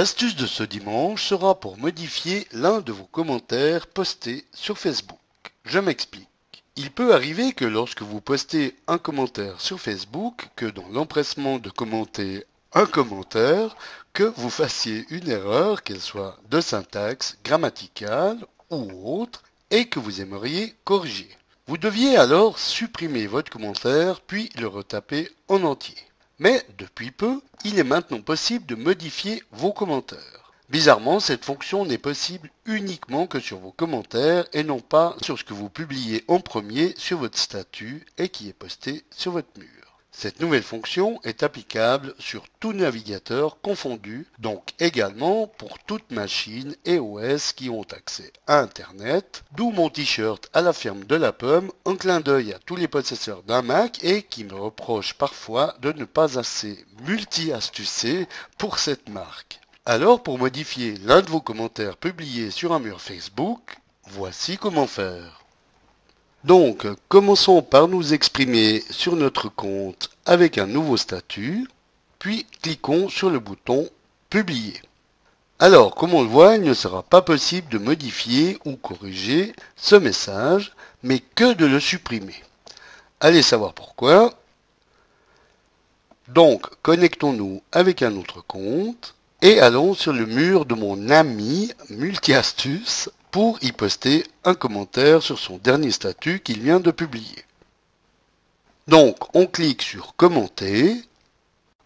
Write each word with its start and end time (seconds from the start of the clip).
L'astuce 0.00 0.34
de 0.34 0.46
ce 0.46 0.62
dimanche 0.62 1.26
sera 1.26 1.60
pour 1.60 1.76
modifier 1.76 2.48
l'un 2.52 2.80
de 2.80 2.90
vos 2.90 3.04
commentaires 3.04 3.86
postés 3.86 4.46
sur 4.54 4.78
Facebook. 4.78 5.18
Je 5.66 5.78
m'explique. 5.78 6.64
Il 6.76 6.90
peut 6.90 7.12
arriver 7.12 7.52
que 7.52 7.66
lorsque 7.66 8.00
vous 8.00 8.22
postez 8.22 8.74
un 8.86 8.96
commentaire 8.96 9.60
sur 9.60 9.78
Facebook, 9.78 10.48
que 10.56 10.64
dans 10.64 10.88
l'empressement 10.88 11.58
de 11.58 11.68
commenter 11.68 12.46
un 12.72 12.86
commentaire, 12.86 13.76
que 14.14 14.22
vous 14.22 14.48
fassiez 14.48 15.04
une 15.10 15.28
erreur, 15.28 15.82
qu'elle 15.82 16.00
soit 16.00 16.38
de 16.48 16.62
syntaxe, 16.62 17.36
grammaticale 17.44 18.38
ou 18.70 19.20
autre, 19.20 19.42
et 19.70 19.90
que 19.90 19.98
vous 19.98 20.22
aimeriez 20.22 20.74
corriger. 20.84 21.28
Vous 21.66 21.76
deviez 21.76 22.16
alors 22.16 22.58
supprimer 22.58 23.26
votre 23.26 23.52
commentaire 23.52 24.22
puis 24.22 24.48
le 24.58 24.66
retaper 24.66 25.28
en 25.48 25.62
entier. 25.62 25.98
Mais 26.40 26.64
depuis 26.78 27.10
peu, 27.10 27.42
il 27.66 27.78
est 27.78 27.84
maintenant 27.84 28.22
possible 28.22 28.64
de 28.64 28.74
modifier 28.74 29.42
vos 29.52 29.74
commentaires. 29.74 30.52
Bizarrement, 30.70 31.20
cette 31.20 31.44
fonction 31.44 31.84
n'est 31.84 31.98
possible 31.98 32.50
uniquement 32.64 33.26
que 33.26 33.40
sur 33.40 33.58
vos 33.58 33.72
commentaires 33.72 34.46
et 34.54 34.64
non 34.64 34.80
pas 34.80 35.16
sur 35.20 35.38
ce 35.38 35.44
que 35.44 35.52
vous 35.52 35.68
publiez 35.68 36.24
en 36.28 36.40
premier 36.40 36.94
sur 36.96 37.18
votre 37.18 37.36
statut 37.36 38.06
et 38.16 38.30
qui 38.30 38.48
est 38.48 38.54
posté 38.54 39.04
sur 39.10 39.32
votre 39.32 39.50
mur. 39.58 39.89
Cette 40.12 40.40
nouvelle 40.40 40.62
fonction 40.62 41.20
est 41.22 41.42
applicable 41.42 42.14
sur 42.18 42.44
tout 42.58 42.72
navigateur 42.72 43.60
confondu, 43.60 44.26
donc 44.38 44.70
également 44.78 45.46
pour 45.46 45.78
toute 45.78 46.10
machine 46.10 46.74
et 46.84 46.98
OS 46.98 47.52
qui 47.52 47.70
ont 47.70 47.86
accès 47.92 48.32
à 48.46 48.58
Internet, 48.58 49.44
d'où 49.52 49.70
mon 49.70 49.88
t-shirt 49.88 50.50
à 50.52 50.62
la 50.62 50.72
ferme 50.72 51.04
de 51.04 51.14
la 51.14 51.32
pomme, 51.32 51.70
un 51.86 51.96
clin 51.96 52.20
d'œil 52.20 52.52
à 52.52 52.58
tous 52.58 52.76
les 52.76 52.88
possesseurs 52.88 53.42
d'un 53.44 53.62
Mac 53.62 54.02
et 54.02 54.22
qui 54.22 54.44
me 54.44 54.54
reprochent 54.54 55.14
parfois 55.14 55.76
de 55.80 55.92
ne 55.92 56.04
pas 56.04 56.38
assez 56.38 56.84
multi-astucer 57.06 58.26
pour 58.58 58.78
cette 58.78 59.08
marque. 59.08 59.60
Alors 59.86 60.22
pour 60.22 60.38
modifier 60.38 60.96
l'un 61.04 61.22
de 61.22 61.30
vos 61.30 61.40
commentaires 61.40 61.96
publiés 61.96 62.50
sur 62.50 62.72
un 62.72 62.80
mur 62.80 63.00
Facebook, 63.00 63.78
voici 64.04 64.58
comment 64.58 64.86
faire. 64.86 65.39
Donc, 66.44 66.86
commençons 67.08 67.60
par 67.60 67.86
nous 67.86 68.14
exprimer 68.14 68.82
sur 68.90 69.14
notre 69.14 69.50
compte 69.50 70.10
avec 70.24 70.56
un 70.56 70.66
nouveau 70.66 70.96
statut, 70.96 71.68
puis 72.18 72.46
cliquons 72.62 73.08
sur 73.08 73.28
le 73.28 73.38
bouton 73.38 73.88
Publier. 74.30 74.80
Alors, 75.58 75.94
comme 75.94 76.14
on 76.14 76.22
le 76.22 76.28
voit, 76.28 76.54
il 76.54 76.62
ne 76.62 76.72
sera 76.72 77.02
pas 77.02 77.20
possible 77.20 77.68
de 77.68 77.78
modifier 77.78 78.58
ou 78.64 78.76
corriger 78.76 79.52
ce 79.76 79.96
message, 79.96 80.72
mais 81.02 81.18
que 81.18 81.52
de 81.52 81.66
le 81.66 81.80
supprimer. 81.80 82.36
Allez 83.20 83.42
savoir 83.42 83.74
pourquoi. 83.74 84.32
Donc, 86.28 86.66
connectons-nous 86.82 87.60
avec 87.72 88.02
un 88.02 88.16
autre 88.16 88.40
compte 88.40 89.14
et 89.42 89.60
allons 89.60 89.92
sur 89.92 90.14
le 90.14 90.24
mur 90.24 90.64
de 90.64 90.74
mon 90.74 91.10
ami 91.10 91.72
Multiastuce 91.90 93.10
pour 93.30 93.58
y 93.62 93.72
poster 93.72 94.24
un 94.44 94.54
commentaire 94.54 95.22
sur 95.22 95.38
son 95.38 95.58
dernier 95.58 95.90
statut 95.90 96.40
qu'il 96.40 96.60
vient 96.60 96.80
de 96.80 96.90
publier. 96.90 97.44
Donc, 98.88 99.34
on 99.34 99.46
clique 99.46 99.82
sur 99.82 100.16
commenter, 100.16 100.96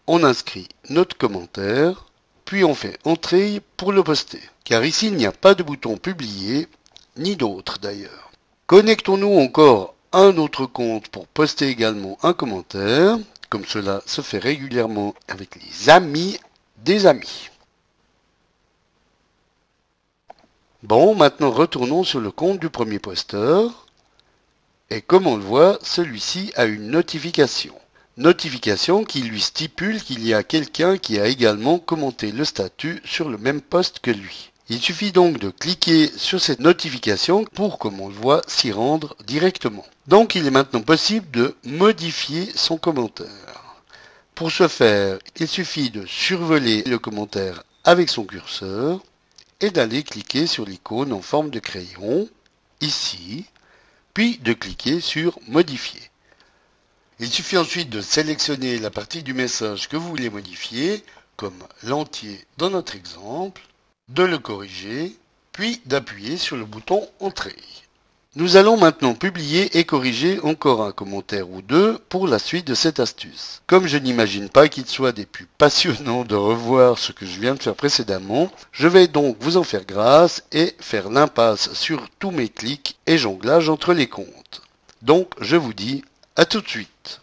on 0.07 0.23
inscrit 0.23 0.67
notre 0.89 1.17
commentaire, 1.17 2.05
puis 2.45 2.63
on 2.63 2.75
fait 2.75 2.97
entrée 3.03 3.61
pour 3.77 3.91
le 3.91 4.03
poster. 4.03 4.41
Car 4.63 4.83
ici, 4.83 5.07
il 5.07 5.15
n'y 5.15 5.25
a 5.25 5.31
pas 5.31 5.55
de 5.55 5.63
bouton 5.63 5.97
publier, 5.97 6.67
ni 7.17 7.35
d'autre 7.35 7.79
d'ailleurs. 7.79 8.31
Connectons-nous 8.67 9.39
encore 9.39 9.93
un 10.13 10.37
autre 10.37 10.65
compte 10.65 11.07
pour 11.09 11.27
poster 11.27 11.67
également 11.67 12.17
un 12.23 12.33
commentaire, 12.33 13.17
comme 13.49 13.65
cela 13.65 14.01
se 14.05 14.21
fait 14.21 14.39
régulièrement 14.39 15.13
avec 15.27 15.55
les 15.61 15.89
amis 15.89 16.39
des 16.83 17.05
amis. 17.05 17.49
Bon, 20.87 21.15
maintenant 21.15 21.49
retournons 21.49 22.03
sur 22.03 22.19
le 22.19 22.29
compte 22.29 22.59
du 22.59 22.69
premier 22.69 22.99
posteur. 22.99 23.87
Et 24.91 25.01
comme 25.01 25.25
on 25.25 25.35
le 25.35 25.41
voit, 25.41 25.79
celui-ci 25.81 26.51
a 26.55 26.65
une 26.65 26.91
notification. 26.91 27.73
Notification 28.17 29.03
qui 29.03 29.23
lui 29.23 29.41
stipule 29.41 29.99
qu'il 29.99 30.23
y 30.23 30.35
a 30.35 30.43
quelqu'un 30.43 30.99
qui 30.99 31.19
a 31.19 31.25
également 31.25 31.79
commenté 31.79 32.31
le 32.31 32.45
statut 32.45 33.01
sur 33.03 33.29
le 33.29 33.39
même 33.39 33.61
poste 33.61 33.97
que 33.97 34.11
lui. 34.11 34.51
Il 34.69 34.79
suffit 34.79 35.11
donc 35.11 35.39
de 35.39 35.49
cliquer 35.49 36.11
sur 36.17 36.39
cette 36.39 36.59
notification 36.59 37.45
pour, 37.45 37.79
comme 37.79 37.99
on 37.99 38.09
le 38.09 38.13
voit, 38.13 38.43
s'y 38.45 38.71
rendre 38.71 39.15
directement. 39.25 39.85
Donc 40.05 40.35
il 40.35 40.45
est 40.45 40.51
maintenant 40.51 40.83
possible 40.83 41.25
de 41.31 41.55
modifier 41.63 42.51
son 42.53 42.77
commentaire. 42.77 43.25
Pour 44.35 44.51
ce 44.51 44.67
faire, 44.67 45.17
il 45.39 45.47
suffit 45.47 45.89
de 45.89 46.05
survoler 46.05 46.83
le 46.83 46.99
commentaire 46.99 47.63
avec 47.85 48.07
son 48.07 48.23
curseur 48.23 49.01
et 49.61 49.71
d'aller 49.71 50.03
cliquer 50.03 50.47
sur 50.47 50.65
l'icône 50.65 51.13
en 51.13 51.21
forme 51.21 51.49
de 51.49 51.59
crayon, 51.59 52.29
ici, 52.81 53.45
puis 54.13 54.37
de 54.39 54.53
cliquer 54.53 54.99
sur 54.99 55.39
Modifier. 55.47 56.09
Il 57.19 57.31
suffit 57.31 57.57
ensuite 57.57 57.89
de 57.89 58.01
sélectionner 58.01 58.77
la 58.77 58.89
partie 58.89 59.23
du 59.23 59.33
message 59.33 59.87
que 59.87 59.95
vous 59.95 60.09
voulez 60.09 60.29
modifier, 60.29 61.03
comme 61.37 61.57
l'entier 61.83 62.45
dans 62.57 62.69
notre 62.69 62.95
exemple, 62.95 63.61
de 64.09 64.23
le 64.23 64.37
corriger, 64.37 65.15
puis 65.53 65.81
d'appuyer 65.85 66.37
sur 66.37 66.57
le 66.57 66.65
bouton 66.65 67.09
Entrée. 67.21 67.55
Nous 68.37 68.57
allons 68.57 68.75
maintenant 68.75 69.13
publier 69.13 69.77
et 69.77 69.85
corriger 69.85 70.41
encore 70.41 70.83
un 70.83 70.91
commentaire 70.91 71.49
ou 71.49 71.61
deux 71.61 71.97
pour 72.09 72.27
la 72.27 72.37
suite 72.37 72.67
de 72.67 72.75
cette 72.75 72.99
astuce. 72.99 73.61
Comme 73.65 73.87
je 73.87 73.97
n'imagine 73.97 74.49
pas 74.49 74.67
qu'il 74.67 74.85
soit 74.87 75.13
des 75.13 75.25
plus 75.25 75.47
passionnants 75.57 76.25
de 76.25 76.35
revoir 76.35 76.99
ce 76.99 77.13
que 77.13 77.25
je 77.25 77.39
viens 77.39 77.55
de 77.55 77.63
faire 77.63 77.75
précédemment, 77.75 78.51
je 78.73 78.89
vais 78.89 79.07
donc 79.07 79.37
vous 79.39 79.55
en 79.55 79.63
faire 79.63 79.85
grâce 79.85 80.43
et 80.51 80.75
faire 80.81 81.09
l'impasse 81.09 81.71
sur 81.71 82.09
tous 82.19 82.31
mes 82.31 82.49
clics 82.49 82.97
et 83.07 83.17
jonglages 83.17 83.69
entre 83.69 83.93
les 83.93 84.07
comptes. 84.07 84.61
Donc 85.01 85.31
je 85.39 85.55
vous 85.55 85.73
dis 85.73 86.03
à 86.35 86.43
tout 86.43 86.59
de 86.59 86.67
suite. 86.67 87.21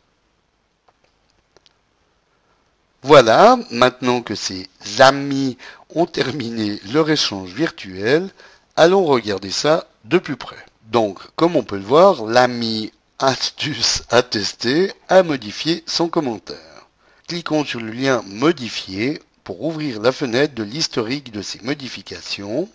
Voilà, 3.02 3.58
maintenant 3.70 4.22
que 4.22 4.34
ces 4.34 4.66
amis 4.98 5.58
ont 5.94 6.06
terminé 6.06 6.80
leur 6.90 7.10
échange 7.10 7.52
virtuel, 7.52 8.30
allons 8.76 9.04
regarder 9.04 9.50
ça 9.50 9.88
de 10.06 10.16
plus 10.16 10.36
près. 10.36 10.64
Donc, 10.92 11.20
comme 11.36 11.56
on 11.56 11.62
peut 11.62 11.78
le 11.78 11.84
voir, 11.84 12.26
l'ami 12.26 12.92
Astuce 13.18 14.02
attesté 14.10 14.92
a 15.08 15.22
modifié 15.22 15.82
son 15.86 16.08
commentaire. 16.08 16.86
Cliquons 17.28 17.64
sur 17.64 17.80
le 17.80 17.92
lien 17.92 18.22
Modifier 18.26 19.22
pour 19.42 19.62
ouvrir 19.62 20.02
la 20.02 20.12
fenêtre 20.12 20.54
de 20.54 20.62
l'historique 20.62 21.32
de 21.32 21.40
ces 21.40 21.62
modifications. 21.62 22.68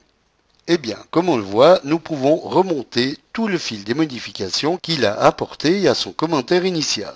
Eh 0.67 0.79
bien, 0.79 0.97
comme 1.11 1.29
on 1.29 1.37
le 1.37 1.43
voit, 1.43 1.79
nous 1.83 1.99
pouvons 1.99 2.37
remonter 2.37 3.19
tout 3.33 3.47
le 3.47 3.59
fil 3.59 3.83
des 3.83 3.93
modifications 3.93 4.77
qu'il 4.77 5.05
a 5.05 5.13
apportées 5.21 5.87
à 5.87 5.93
son 5.93 6.11
commentaire 6.11 6.65
initial 6.65 7.13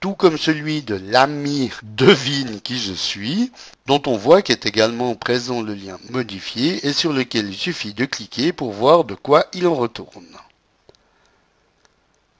tout 0.00 0.14
comme 0.14 0.38
celui 0.38 0.82
de 0.82 0.94
l'ami 0.94 1.70
devine 1.82 2.60
qui 2.60 2.78
je 2.78 2.92
suis, 2.92 3.50
dont 3.86 4.02
on 4.06 4.16
voit 4.16 4.42
qu'est 4.42 4.66
également 4.66 5.14
présent 5.14 5.60
le 5.60 5.74
lien 5.74 5.98
modifié 6.10 6.86
et 6.86 6.92
sur 6.92 7.12
lequel 7.12 7.48
il 7.48 7.56
suffit 7.56 7.94
de 7.94 8.04
cliquer 8.04 8.52
pour 8.52 8.72
voir 8.72 9.04
de 9.04 9.14
quoi 9.14 9.46
il 9.54 9.66
en 9.66 9.74
retourne. 9.74 10.36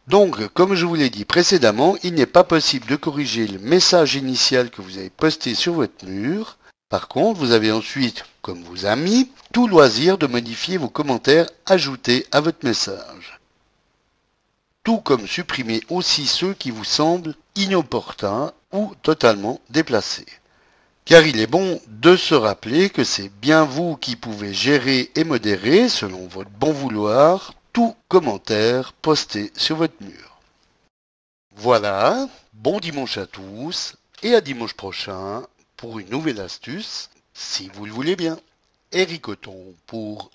Donc, 0.06 0.46
comme 0.54 0.74
je 0.74 0.86
vous 0.86 0.94
l'ai 0.94 1.10
dit 1.10 1.24
précédemment, 1.24 1.96
il 2.02 2.14
n'est 2.14 2.26
pas 2.26 2.44
possible 2.44 2.86
de 2.86 2.96
corriger 2.96 3.46
le 3.46 3.58
message 3.58 4.14
initial 4.14 4.70
que 4.70 4.80
vous 4.80 4.96
avez 4.96 5.10
posté 5.10 5.54
sur 5.54 5.74
votre 5.74 6.06
mur. 6.06 6.56
Par 6.88 7.08
contre, 7.08 7.40
vous 7.40 7.52
avez 7.52 7.72
ensuite, 7.72 8.24
comme 8.40 8.62
vos 8.62 8.86
amis, 8.86 9.30
tout 9.52 9.68
loisir 9.68 10.16
de 10.16 10.26
modifier 10.26 10.78
vos 10.78 10.88
commentaires 10.88 11.46
ajoutés 11.66 12.26
à 12.32 12.40
votre 12.40 12.64
message 12.64 13.37
tout 14.88 15.00
comme 15.00 15.26
supprimer 15.26 15.82
aussi 15.90 16.26
ceux 16.26 16.54
qui 16.54 16.70
vous 16.70 16.82
semblent 16.82 17.34
inopportuns 17.56 18.54
ou 18.72 18.94
totalement 19.02 19.60
déplacés. 19.68 20.24
Car 21.04 21.26
il 21.26 21.38
est 21.38 21.46
bon 21.46 21.78
de 21.88 22.16
se 22.16 22.34
rappeler 22.34 22.88
que 22.88 23.04
c'est 23.04 23.28
bien 23.28 23.66
vous 23.66 23.98
qui 23.98 24.16
pouvez 24.16 24.54
gérer 24.54 25.10
et 25.14 25.24
modérer, 25.24 25.90
selon 25.90 26.26
votre 26.28 26.48
bon 26.48 26.72
vouloir, 26.72 27.52
tout 27.74 27.94
commentaire 28.08 28.94
posté 28.94 29.52
sur 29.58 29.76
votre 29.76 30.02
mur. 30.02 30.40
Voilà, 31.54 32.26
bon 32.54 32.80
dimanche 32.80 33.18
à 33.18 33.26
tous 33.26 33.94
et 34.22 34.34
à 34.34 34.40
dimanche 34.40 34.72
prochain 34.72 35.42
pour 35.76 35.98
une 35.98 36.08
nouvelle 36.08 36.40
astuce, 36.40 37.10
si 37.34 37.70
vous 37.74 37.84
le 37.84 37.92
voulez 37.92 38.16
bien. 38.16 38.38
Eric 38.92 39.26
pour 39.86 40.30